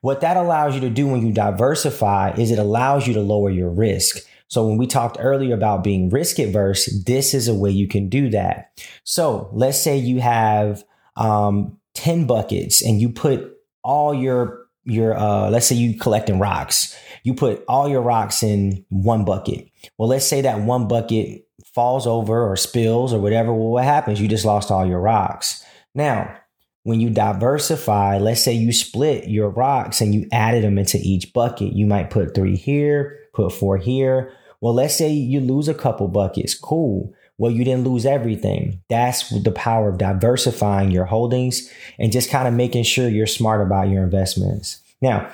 What 0.00 0.20
that 0.22 0.36
allows 0.36 0.74
you 0.74 0.80
to 0.82 0.90
do 0.90 1.06
when 1.06 1.26
you 1.26 1.32
diversify 1.32 2.32
is 2.32 2.50
it 2.50 2.58
allows 2.58 3.06
you 3.06 3.14
to 3.14 3.20
lower 3.20 3.50
your 3.50 3.70
risk. 3.70 4.26
So 4.48 4.66
when 4.66 4.78
we 4.78 4.86
talked 4.86 5.16
earlier 5.20 5.54
about 5.54 5.84
being 5.84 6.08
risk 6.08 6.38
averse, 6.38 6.86
this 7.04 7.34
is 7.34 7.48
a 7.48 7.54
way 7.54 7.70
you 7.70 7.88
can 7.88 8.08
do 8.08 8.30
that. 8.30 8.70
So 9.02 9.50
let's 9.52 9.80
say 9.80 9.96
you 9.96 10.20
have 10.20 10.84
um, 11.16 11.78
10 11.94 12.26
buckets 12.26 12.82
and 12.82 13.00
you 13.00 13.08
put 13.10 13.52
all 13.82 14.14
your 14.14 14.62
your 14.84 15.16
uh, 15.16 15.50
let's 15.50 15.66
say 15.66 15.74
you 15.74 15.98
collecting 15.98 16.38
rocks. 16.38 16.96
You 17.22 17.34
put 17.34 17.64
all 17.68 17.88
your 17.88 18.02
rocks 18.02 18.42
in 18.42 18.84
one 18.90 19.24
bucket. 19.24 19.68
Well, 19.98 20.08
let's 20.08 20.26
say 20.26 20.42
that 20.42 20.60
one 20.60 20.88
bucket 20.88 21.43
falls 21.74 22.06
over 22.06 22.48
or 22.50 22.56
spills 22.56 23.12
or 23.12 23.20
whatever, 23.20 23.52
well, 23.52 23.70
what 23.70 23.84
happens? 23.84 24.20
You 24.20 24.28
just 24.28 24.44
lost 24.44 24.70
all 24.70 24.86
your 24.86 25.00
rocks. 25.00 25.64
Now, 25.94 26.36
when 26.84 27.00
you 27.00 27.10
diversify, 27.10 28.18
let's 28.18 28.42
say 28.42 28.52
you 28.52 28.72
split 28.72 29.28
your 29.28 29.48
rocks 29.48 30.00
and 30.00 30.14
you 30.14 30.28
added 30.32 30.62
them 30.64 30.78
into 30.78 30.98
each 31.02 31.32
bucket. 31.32 31.72
You 31.72 31.86
might 31.86 32.10
put 32.10 32.34
three 32.34 32.56
here, 32.56 33.18
put 33.32 33.52
four 33.52 33.78
here. 33.78 34.32
Well, 34.60 34.74
let's 34.74 34.94
say 34.94 35.10
you 35.10 35.40
lose 35.40 35.66
a 35.66 35.74
couple 35.74 36.08
buckets. 36.08 36.54
Cool. 36.54 37.12
Well, 37.36 37.50
you 37.50 37.64
didn't 37.64 37.88
lose 37.88 38.06
everything. 38.06 38.80
That's 38.88 39.30
the 39.30 39.50
power 39.50 39.88
of 39.88 39.98
diversifying 39.98 40.90
your 40.90 41.06
holdings 41.06 41.68
and 41.98 42.12
just 42.12 42.30
kind 42.30 42.46
of 42.46 42.54
making 42.54 42.84
sure 42.84 43.08
you're 43.08 43.26
smart 43.26 43.60
about 43.60 43.88
your 43.88 44.04
investments. 44.04 44.80
Now, 45.02 45.32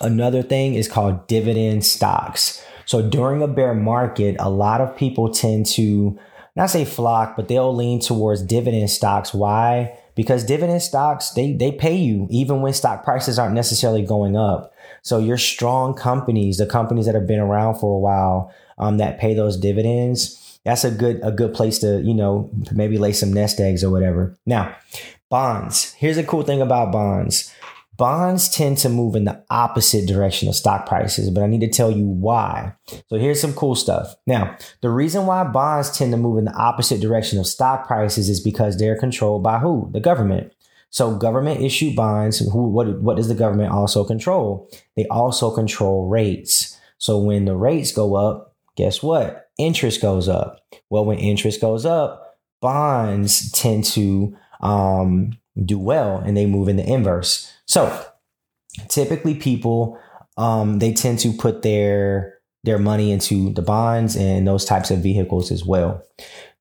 another 0.00 0.42
thing 0.42 0.74
is 0.74 0.88
called 0.88 1.26
dividend 1.28 1.84
stocks. 1.84 2.64
So 2.84 3.08
during 3.08 3.42
a 3.42 3.48
bear 3.48 3.74
market, 3.74 4.36
a 4.38 4.50
lot 4.50 4.80
of 4.80 4.96
people 4.96 5.30
tend 5.32 5.66
to 5.66 6.18
not 6.54 6.70
say 6.70 6.84
flock, 6.84 7.36
but 7.36 7.48
they'll 7.48 7.74
lean 7.74 8.00
towards 8.00 8.42
dividend 8.42 8.90
stocks. 8.90 9.32
Why? 9.32 9.98
Because 10.14 10.44
dividend 10.44 10.82
stocks, 10.82 11.30
they, 11.30 11.54
they 11.54 11.72
pay 11.72 11.96
you 11.96 12.26
even 12.30 12.60
when 12.60 12.74
stock 12.74 13.04
prices 13.04 13.38
aren't 13.38 13.54
necessarily 13.54 14.02
going 14.02 14.36
up. 14.36 14.74
So 15.02 15.18
your 15.18 15.38
strong 15.38 15.94
companies, 15.94 16.58
the 16.58 16.66
companies 16.66 17.06
that 17.06 17.14
have 17.14 17.26
been 17.26 17.40
around 17.40 17.76
for 17.76 17.96
a 17.96 18.00
while, 18.00 18.52
um, 18.78 18.98
that 18.98 19.18
pay 19.18 19.32
those 19.34 19.56
dividends, 19.56 20.60
that's 20.64 20.84
a 20.84 20.90
good 20.90 21.20
a 21.22 21.32
good 21.32 21.54
place 21.54 21.78
to 21.80 22.00
you 22.02 22.14
know 22.14 22.50
maybe 22.72 22.98
lay 22.98 23.12
some 23.12 23.32
nest 23.32 23.60
eggs 23.60 23.82
or 23.82 23.90
whatever. 23.90 24.36
Now, 24.46 24.74
bonds. 25.28 25.92
Here's 25.94 26.18
a 26.18 26.24
cool 26.24 26.42
thing 26.42 26.60
about 26.60 26.92
bonds. 26.92 27.52
Bonds 27.96 28.48
tend 28.48 28.78
to 28.78 28.88
move 28.88 29.14
in 29.14 29.24
the 29.24 29.44
opposite 29.50 30.08
direction 30.08 30.48
of 30.48 30.56
stock 30.56 30.86
prices, 30.86 31.28
but 31.30 31.42
I 31.42 31.46
need 31.46 31.60
to 31.60 31.68
tell 31.68 31.90
you 31.90 32.06
why. 32.06 32.74
So 33.08 33.16
here's 33.16 33.40
some 33.40 33.52
cool 33.52 33.74
stuff. 33.74 34.14
Now, 34.26 34.56
the 34.80 34.88
reason 34.88 35.26
why 35.26 35.44
bonds 35.44 35.96
tend 35.96 36.10
to 36.12 36.16
move 36.16 36.38
in 36.38 36.46
the 36.46 36.54
opposite 36.54 37.00
direction 37.00 37.38
of 37.38 37.46
stock 37.46 37.86
prices 37.86 38.30
is 38.30 38.40
because 38.40 38.78
they're 38.78 38.98
controlled 38.98 39.42
by 39.42 39.58
who? 39.58 39.90
The 39.92 40.00
government. 40.00 40.52
So 40.92 41.16
government 41.16 41.62
issue 41.62 41.94
bonds. 41.94 42.38
Who? 42.38 42.68
What? 42.68 43.00
What 43.00 43.16
does 43.16 43.28
the 43.28 43.34
government 43.34 43.72
also 43.72 44.04
control? 44.04 44.70
They 44.96 45.06
also 45.06 45.50
control 45.50 46.08
rates. 46.08 46.78
So 46.98 47.18
when 47.18 47.46
the 47.46 47.56
rates 47.56 47.92
go 47.92 48.14
up, 48.14 48.54
guess 48.76 49.02
what? 49.02 49.50
Interest 49.58 50.00
goes 50.00 50.28
up. 50.28 50.60
Well, 50.90 51.04
when 51.04 51.18
interest 51.18 51.60
goes 51.60 51.86
up, 51.86 52.38
bonds 52.60 53.50
tend 53.52 53.84
to 53.84 54.36
um, 54.60 55.38
do 55.64 55.78
well 55.78 56.18
and 56.18 56.36
they 56.36 56.46
move 56.46 56.68
in 56.68 56.76
the 56.76 56.86
inverse. 56.86 57.52
So 57.66 58.06
typically 58.88 59.34
people 59.34 59.98
um, 60.36 60.78
they 60.78 60.94
tend 60.94 61.18
to 61.20 61.32
put 61.32 61.62
their 61.62 62.38
their 62.64 62.78
money 62.78 63.10
into 63.10 63.52
the 63.52 63.62
bonds 63.62 64.16
and 64.16 64.46
those 64.46 64.64
types 64.64 64.90
of 64.90 65.00
vehicles 65.00 65.50
as 65.50 65.64
well. 65.64 66.02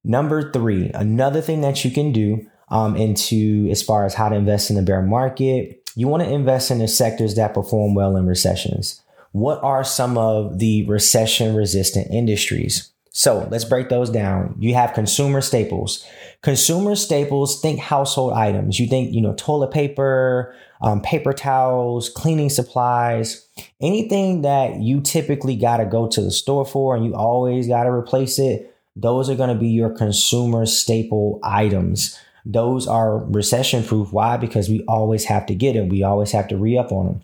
Number 0.03 0.51
three, 0.51 0.89
another 0.95 1.41
thing 1.41 1.62
that 1.62 1.86
you 1.86 1.91
can 1.91 2.12
do 2.12 2.45
um, 2.69 2.95
into 2.95 3.67
as 3.69 3.83
far 3.83 4.05
as 4.05 4.15
how 4.15 4.29
to 4.29 4.36
invest 4.36 4.71
in 4.71 4.77
the 4.77 4.81
bear 4.81 5.01
market, 5.01 5.88
you 5.95 6.07
want 6.07 6.24
to 6.24 6.29
invest 6.29 6.71
in 6.71 6.79
the 6.79 6.88
sectors 6.88 7.36
that 7.36 7.53
perform 7.53 7.93
well 7.93 8.15
in 8.15 8.25
recessions. 8.25 9.01
What 9.31 9.62
are 9.63 9.83
some 9.83 10.17
of 10.17 10.57
the 10.57 10.86
recession 10.88 11.55
resistant 11.55 12.10
industries? 12.10 12.91
So 13.13 13.45
let's 13.51 13.65
break 13.65 13.89
those 13.89 14.09
down. 14.09 14.55
You 14.57 14.73
have 14.75 14.93
consumer 14.93 15.41
staples. 15.41 16.05
Consumer 16.41 16.95
staples, 16.95 17.59
think 17.59 17.79
household 17.79 18.33
items. 18.33 18.79
You 18.79 18.87
think, 18.87 19.13
you 19.13 19.19
know, 19.19 19.33
toilet 19.33 19.71
paper, 19.71 20.55
um, 20.81 21.01
paper 21.01 21.33
towels, 21.33 22.09
cleaning 22.09 22.49
supplies, 22.49 23.45
anything 23.81 24.43
that 24.43 24.79
you 24.79 25.01
typically 25.01 25.57
got 25.57 25.77
to 25.77 25.85
go 25.85 26.07
to 26.07 26.21
the 26.21 26.31
store 26.31 26.65
for 26.65 26.95
and 26.95 27.05
you 27.05 27.13
always 27.13 27.67
got 27.67 27.83
to 27.83 27.91
replace 27.91 28.39
it. 28.39 28.73
Those 28.95 29.29
are 29.29 29.35
going 29.35 29.53
to 29.53 29.59
be 29.59 29.69
your 29.69 29.89
consumer 29.89 30.65
staple 30.65 31.39
items. 31.43 32.17
Those 32.45 32.88
are 32.88 33.19
recession 33.25 33.83
proof. 33.83 34.12
Why? 34.12 34.38
Because 34.38 34.69
we 34.69 34.83
always 34.88 35.25
have 35.25 35.45
to 35.48 35.55
get 35.55 35.74
them. 35.74 35.89
We 35.89 36.03
always 36.03 36.31
have 36.31 36.48
to 36.50 36.57
re 36.57 36.77
up 36.77 36.91
on 36.91 37.05
them. 37.05 37.21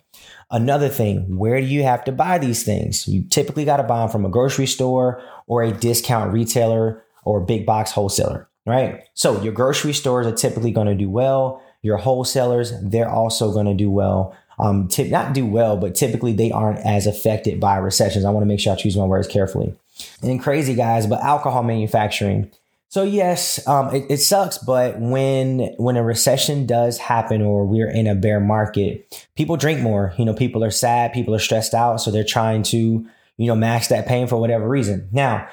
Another 0.49 0.87
thing, 0.87 1.37
where 1.37 1.59
do 1.59 1.65
you 1.67 1.83
have 1.83 2.05
to 2.05 2.11
buy 2.11 2.37
these 2.37 2.63
things? 2.63 3.07
You 3.07 3.23
typically 3.23 3.65
got 3.65 3.77
to 3.77 3.83
buy 3.83 3.99
them 3.99 4.09
from 4.09 4.25
a 4.25 4.29
grocery 4.29 4.67
store 4.67 5.21
or 5.45 5.61
a 5.61 5.71
discount 5.71 6.31
retailer 6.31 7.03
or 7.23 7.41
big 7.41 7.65
box 7.65 7.91
wholesaler, 7.91 8.47
right? 8.65 9.03
So 9.13 9.41
your 9.41 9.51
grocery 9.51 9.93
stores 9.93 10.25
are 10.25 10.35
typically 10.35 10.71
going 10.71 10.87
to 10.87 10.95
do 10.95 11.09
well. 11.09 11.61
Your 11.81 11.97
wholesalers, 11.97 12.71
they're 12.81 13.09
also 13.09 13.51
going 13.51 13.65
to 13.65 13.73
do 13.73 13.91
well. 13.91 14.35
Um, 14.59 14.87
tip, 14.87 15.09
not 15.09 15.33
do 15.33 15.45
well, 15.45 15.77
but 15.77 15.93
typically 15.95 16.33
they 16.33 16.51
aren't 16.51 16.79
as 16.79 17.05
affected 17.05 17.59
by 17.59 17.77
recessions. 17.77 18.25
I 18.25 18.29
want 18.29 18.43
to 18.43 18.47
make 18.47 18.59
sure 18.59 18.73
I 18.73 18.77
choose 18.77 18.97
my 18.97 19.03
words 19.03 19.27
carefully. 19.27 19.75
And 20.23 20.41
crazy 20.41 20.73
guys, 20.73 21.05
but 21.07 21.21
alcohol 21.21 21.63
manufacturing, 21.63 22.49
so 22.89 23.03
yes, 23.03 23.65
um, 23.67 23.93
it, 23.93 24.05
it, 24.09 24.17
sucks, 24.17 24.57
but 24.57 24.99
when 24.99 25.73
when 25.77 25.97
a 25.97 26.03
recession 26.03 26.65
does 26.65 26.97
happen 26.97 27.41
or 27.41 27.65
we're 27.65 27.89
in 27.89 28.07
a 28.07 28.15
bear 28.15 28.39
market, 28.39 29.27
people 29.35 29.57
drink 29.57 29.81
more. 29.81 30.13
You 30.17 30.23
know, 30.23 30.33
people 30.33 30.63
are 30.63 30.71
sad, 30.71 31.11
people 31.11 31.35
are 31.35 31.39
stressed 31.39 31.73
out, 31.73 31.97
so 31.97 32.11
they're 32.11 32.23
trying 32.23 32.63
to 32.63 32.77
you 32.77 33.47
know 33.47 33.55
max 33.55 33.87
that 33.87 34.07
pain 34.07 34.27
for 34.27 34.37
whatever 34.37 34.67
reason. 34.69 35.09
Now, 35.11 35.49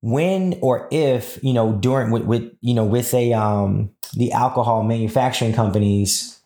when 0.00 0.58
or 0.62 0.88
if 0.92 1.42
you 1.42 1.52
know 1.52 1.72
during 1.72 2.12
with, 2.12 2.22
with 2.22 2.52
you 2.60 2.74
know 2.74 2.84
with 2.84 3.12
a 3.14 3.32
um 3.32 3.90
the 4.14 4.32
alcohol 4.32 4.84
manufacturing 4.84 5.52
companies 5.52 6.40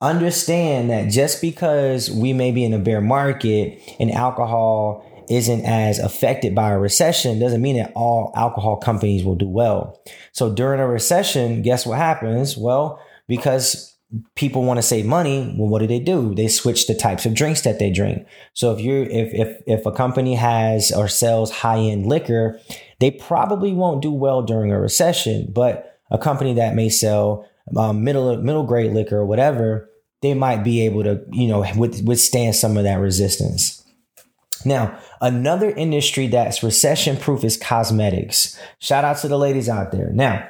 understand 0.00 0.90
that 0.90 1.10
just 1.10 1.40
because 1.40 2.10
we 2.10 2.32
may 2.32 2.50
be 2.50 2.64
in 2.64 2.74
a 2.74 2.78
bear 2.78 3.00
market 3.00 3.80
and 3.98 4.10
alcohol 4.10 5.04
isn't 5.30 5.64
as 5.64 5.98
affected 5.98 6.54
by 6.54 6.70
a 6.70 6.78
recession 6.78 7.38
doesn't 7.38 7.62
mean 7.62 7.76
that 7.76 7.92
all 7.94 8.32
alcohol 8.34 8.76
companies 8.76 9.24
will 9.24 9.34
do 9.34 9.48
well. 9.48 10.00
So 10.32 10.52
during 10.52 10.80
a 10.80 10.88
recession, 10.88 11.62
guess 11.62 11.86
what 11.86 11.98
happens? 11.98 12.56
Well, 12.56 13.00
because 13.28 13.96
people 14.34 14.62
want 14.62 14.78
to 14.78 14.82
save 14.82 15.04
money, 15.04 15.54
well, 15.58 15.68
what 15.68 15.80
do 15.80 15.86
they 15.86 15.98
do? 15.98 16.34
They 16.34 16.48
switch 16.48 16.86
the 16.86 16.94
types 16.94 17.26
of 17.26 17.34
drinks 17.34 17.62
that 17.62 17.78
they 17.78 17.90
drink. 17.90 18.26
So 18.54 18.72
if 18.72 18.80
you're 18.80 19.02
if 19.04 19.34
if 19.34 19.62
if 19.66 19.86
a 19.86 19.92
company 19.92 20.34
has 20.34 20.92
or 20.92 21.08
sells 21.08 21.50
high-end 21.50 22.06
liquor, 22.06 22.60
they 23.00 23.10
probably 23.10 23.72
won't 23.72 24.02
do 24.02 24.12
well 24.12 24.42
during 24.42 24.70
a 24.70 24.80
recession. 24.80 25.50
But 25.52 25.98
a 26.10 26.18
company 26.18 26.54
that 26.54 26.74
may 26.74 26.88
sell 26.88 27.48
um, 27.76 28.04
middle 28.04 28.36
middle 28.36 28.64
grade 28.64 28.92
liquor 28.92 29.18
or 29.18 29.26
whatever, 29.26 29.90
they 30.22 30.34
might 30.34 30.62
be 30.62 30.82
able 30.86 31.02
to 31.02 31.20
you 31.32 31.48
know 31.48 31.64
with, 31.76 32.02
withstand 32.04 32.54
some 32.54 32.76
of 32.76 32.84
that 32.84 33.00
resistance. 33.00 33.75
Now, 34.64 34.98
another 35.20 35.70
industry 35.70 36.28
that's 36.28 36.62
recession 36.62 37.16
proof 37.16 37.44
is 37.44 37.56
cosmetics. 37.56 38.58
Shout 38.78 39.04
out 39.04 39.18
to 39.18 39.28
the 39.28 39.38
ladies 39.38 39.68
out 39.68 39.92
there. 39.92 40.10
Now, 40.12 40.48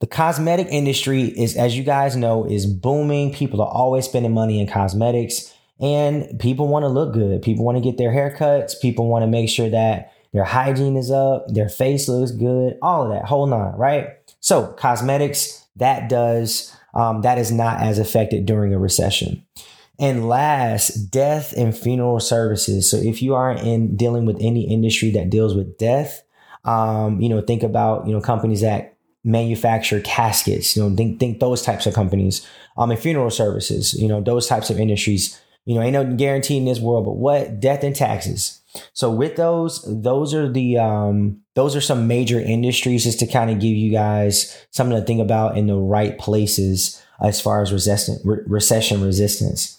the 0.00 0.06
cosmetic 0.06 0.68
industry 0.70 1.24
is, 1.24 1.56
as 1.56 1.76
you 1.76 1.84
guys 1.84 2.16
know, 2.16 2.44
is 2.44 2.66
booming. 2.66 3.32
People 3.32 3.60
are 3.62 3.70
always 3.70 4.04
spending 4.04 4.32
money 4.32 4.60
in 4.60 4.66
cosmetics 4.66 5.54
and 5.80 6.38
people 6.40 6.68
want 6.68 6.84
to 6.84 6.88
look 6.88 7.12
good. 7.12 7.42
People 7.42 7.64
want 7.64 7.76
to 7.76 7.82
get 7.82 7.98
their 7.98 8.10
haircuts. 8.10 8.80
People 8.80 9.08
want 9.08 9.24
to 9.24 9.26
make 9.26 9.48
sure 9.48 9.68
that 9.68 10.12
their 10.32 10.44
hygiene 10.44 10.96
is 10.96 11.10
up, 11.10 11.46
their 11.48 11.68
face 11.68 12.08
looks 12.08 12.30
good, 12.30 12.78
all 12.80 13.04
of 13.04 13.10
that, 13.10 13.26
Hold 13.26 13.52
on, 13.52 13.76
right? 13.76 14.08
So, 14.40 14.68
cosmetics, 14.68 15.66
that 15.76 16.08
does, 16.08 16.74
um, 16.94 17.22
that 17.22 17.38
is 17.38 17.52
not 17.52 17.80
as 17.80 17.98
affected 17.98 18.46
during 18.46 18.72
a 18.72 18.78
recession. 18.78 19.44
And 19.98 20.28
last, 20.28 21.10
death 21.10 21.52
and 21.56 21.76
funeral 21.76 22.18
services. 22.18 22.90
So 22.90 22.96
if 22.96 23.22
you 23.22 23.34
are 23.34 23.52
in 23.52 23.96
dealing 23.96 24.24
with 24.24 24.38
any 24.40 24.62
industry 24.62 25.10
that 25.12 25.30
deals 25.30 25.54
with 25.54 25.78
death, 25.78 26.22
um, 26.64 27.20
you 27.20 27.28
know, 27.28 27.40
think 27.40 27.62
about, 27.62 28.06
you 28.06 28.12
know, 28.12 28.20
companies 28.20 28.62
that 28.62 28.96
manufacture 29.22 30.00
caskets, 30.00 30.76
you 30.76 30.82
know, 30.82 30.96
think, 30.96 31.20
think 31.20 31.38
those 31.38 31.62
types 31.62 31.86
of 31.86 31.94
companies, 31.94 32.46
um, 32.76 32.90
and 32.90 32.98
funeral 32.98 33.30
services, 33.30 33.94
you 33.94 34.08
know, 34.08 34.20
those 34.20 34.48
types 34.48 34.70
of 34.70 34.80
industries, 34.80 35.40
you 35.66 35.74
know, 35.74 35.82
ain't 35.82 35.92
no 35.92 36.16
guarantee 36.16 36.56
in 36.56 36.64
this 36.64 36.80
world, 36.80 37.04
but 37.04 37.12
what 37.16 37.60
death 37.60 37.84
and 37.84 37.94
taxes. 37.94 38.60
So 38.94 39.10
with 39.10 39.36
those, 39.36 39.84
those 39.86 40.34
are 40.34 40.50
the, 40.50 40.78
um, 40.78 41.42
those 41.54 41.76
are 41.76 41.80
some 41.80 42.08
major 42.08 42.40
industries 42.40 43.04
just 43.04 43.20
to 43.20 43.26
kind 43.26 43.50
of 43.50 43.60
give 43.60 43.76
you 43.76 43.92
guys 43.92 44.66
something 44.70 44.98
to 44.98 45.04
think 45.04 45.20
about 45.20 45.58
in 45.58 45.66
the 45.66 45.76
right 45.76 46.18
places 46.18 47.00
as 47.20 47.40
far 47.40 47.62
as 47.62 47.72
resistant, 47.72 48.20
re- 48.24 48.42
recession 48.46 49.04
resistance. 49.04 49.78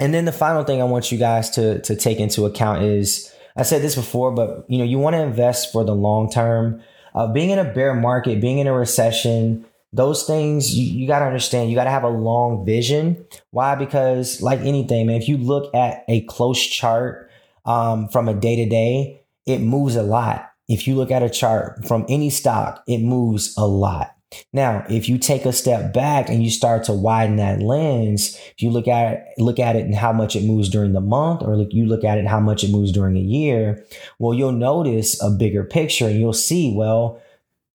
And 0.00 0.14
then 0.14 0.24
the 0.24 0.32
final 0.32 0.64
thing 0.64 0.80
I 0.80 0.84
want 0.84 1.12
you 1.12 1.18
guys 1.18 1.50
to 1.50 1.80
to 1.82 1.94
take 1.94 2.18
into 2.18 2.46
account 2.46 2.82
is 2.82 3.32
I 3.56 3.62
said 3.62 3.82
this 3.82 3.94
before, 3.94 4.32
but 4.32 4.64
you 4.68 4.78
know 4.78 4.84
you 4.84 4.98
want 4.98 5.14
to 5.14 5.22
invest 5.22 5.70
for 5.72 5.84
the 5.84 5.94
long 5.94 6.30
term. 6.30 6.82
Uh, 7.14 7.26
being 7.26 7.50
in 7.50 7.58
a 7.58 7.64
bear 7.64 7.92
market, 7.92 8.40
being 8.40 8.58
in 8.58 8.66
a 8.66 8.72
recession, 8.72 9.66
those 9.92 10.24
things 10.24 10.74
you, 10.76 11.00
you 11.00 11.06
got 11.06 11.18
to 11.18 11.24
understand. 11.24 11.68
You 11.68 11.76
got 11.76 11.84
to 11.84 11.90
have 11.90 12.04
a 12.04 12.08
long 12.08 12.64
vision. 12.64 13.26
Why? 13.50 13.74
Because 13.74 14.40
like 14.40 14.60
anything, 14.60 15.06
man, 15.06 15.20
if 15.20 15.28
you 15.28 15.36
look 15.36 15.74
at 15.74 16.04
a 16.08 16.22
close 16.22 16.64
chart 16.64 17.30
um, 17.64 18.08
from 18.08 18.28
a 18.28 18.34
day 18.34 18.56
to 18.56 18.68
day, 18.68 19.22
it 19.46 19.58
moves 19.58 19.96
a 19.96 20.02
lot. 20.02 20.50
If 20.68 20.86
you 20.86 20.94
look 20.94 21.10
at 21.10 21.22
a 21.22 21.28
chart 21.28 21.84
from 21.86 22.06
any 22.08 22.30
stock, 22.30 22.84
it 22.86 22.98
moves 22.98 23.54
a 23.58 23.66
lot. 23.66 24.14
Now, 24.52 24.84
if 24.88 25.08
you 25.08 25.18
take 25.18 25.44
a 25.44 25.52
step 25.52 25.92
back 25.92 26.28
and 26.28 26.42
you 26.42 26.50
start 26.50 26.84
to 26.84 26.92
widen 26.92 27.36
that 27.36 27.60
lens, 27.60 28.36
if 28.36 28.62
you 28.62 28.70
look 28.70 28.86
at 28.86 29.12
it, 29.12 29.24
look 29.38 29.58
at 29.58 29.76
it 29.76 29.84
and 29.84 29.94
how 29.94 30.12
much 30.12 30.36
it 30.36 30.44
moves 30.44 30.68
during 30.68 30.92
the 30.92 31.00
month, 31.00 31.42
or 31.42 31.56
look, 31.56 31.72
you 31.72 31.86
look 31.86 32.04
at 32.04 32.18
it 32.18 32.26
how 32.26 32.40
much 32.40 32.62
it 32.62 32.70
moves 32.70 32.92
during 32.92 33.16
a 33.16 33.20
year, 33.20 33.84
well, 34.18 34.34
you'll 34.34 34.52
notice 34.52 35.20
a 35.22 35.30
bigger 35.30 35.64
picture 35.64 36.06
and 36.06 36.20
you'll 36.20 36.32
see, 36.32 36.72
well, 36.74 37.20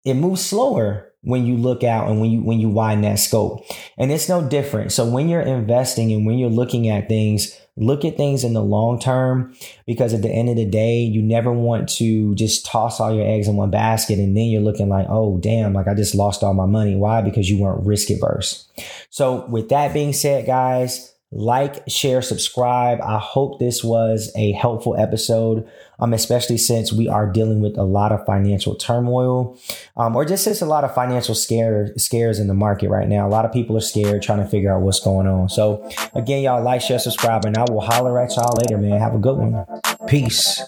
it 0.05 0.15
moves 0.15 0.45
slower 0.45 1.13
when 1.25 1.47
you 1.47 1.57
look 1.57 1.83
out 1.83 2.09
and 2.09 2.21
when 2.21 2.31
you 2.31 2.43
when 2.43 2.61
you 2.61 2.69
widen 2.69 3.03
that 3.03 3.19
scope. 3.19 3.65
And 3.99 4.13
it's 4.13 4.29
no 4.29 4.47
different. 4.47 4.93
So 4.93 5.09
when 5.09 5.29
you're 5.29 5.41
investing 5.41 6.13
and 6.13 6.27
when 6.27 6.39
you're 6.39 6.51
looking 6.51 6.89
at 6.89 7.09
things, 7.09 7.59
look 7.77 8.05
at 8.05 8.17
things 8.17 8.45
in 8.45 8.53
the 8.53 8.63
long 8.63 8.99
term 9.01 9.55
because 9.87 10.15
at 10.15 10.23
the 10.23 10.31
end 10.31 10.49
of 10.49 10.57
the 10.57 10.67
day, 10.67 10.99
you 10.99 11.23
never 11.23 11.53
want 11.53 11.89
to 11.89 12.35
just 12.35 12.67
toss 12.67 13.01
all 13.01 13.15
your 13.15 13.27
eggs 13.27 13.49
in 13.49 13.57
one 13.57 13.71
basket 13.71 14.19
and 14.19 14.37
then 14.37 14.45
you're 14.45 14.61
looking 14.61 14.89
like, 14.89 15.07
oh, 15.09 15.39
damn, 15.39 15.73
like 15.73 15.89
I 15.89 15.95
just 15.95 16.15
lost 16.15 16.43
all 16.43 16.55
my 16.55 16.67
money. 16.67 16.95
Why? 16.95 17.23
Because 17.23 17.51
you 17.51 17.59
weren't 17.59 17.85
risk 17.85 18.11
averse. 18.11 18.69
So, 19.11 19.47
with 19.47 19.71
that 19.71 19.93
being 19.93 20.13
said, 20.13 20.47
guys, 20.47 21.14
like, 21.35 21.83
share, 21.89 22.23
subscribe. 22.23 23.01
I 23.01 23.19
hope 23.19 23.59
this 23.59 23.83
was 23.83 24.31
a 24.37 24.53
helpful 24.53 24.97
episode, 24.97 25.69
um, 25.99 26.13
especially 26.13 26.59
since 26.59 26.93
we 26.93 27.09
are 27.09 27.27
dealing 27.31 27.61
with 27.61 27.77
a 27.77 27.83
lot 27.83 28.13
of 28.13 28.25
financial 28.25 28.77
turmoil, 28.77 29.59
um, 29.97 30.15
or 30.15 30.25
just 30.25 30.45
just 30.45 30.63
a 30.63 30.67
lot 30.67 30.85
of 30.85 30.95
financial 30.95 31.35
scare 31.35 31.93
scares 31.97 32.39
in 32.39 32.47
the 32.47 32.55
market 32.55 32.89
right 32.89 33.09
now. 33.09 33.27
A 33.27 33.31
lot 33.31 33.45
of 33.45 33.53
people 33.53 33.77
are 33.77 33.81
scared, 33.81 34.23
trying 34.23 34.39
to 34.39 34.47
figure 34.47 34.73
out 34.73 34.83
what's 34.83 35.01
going 35.01 35.27
on. 35.27 35.49
So 35.49 35.91
again, 36.15 36.43
y'all 36.43 36.63
like, 36.63 36.81
share, 36.81 37.01
subscribe, 37.01 37.45
and 37.45 37.57
I 37.57 37.65
will 37.69 37.81
holler 37.81 38.19
at 38.21 38.37
y'all 38.37 38.57
later, 38.57 38.79
man. 38.79 39.01
Have 39.01 39.15
a 39.15 39.19
good 39.19 39.37
one. 39.37 39.67
Peace. 40.07 40.63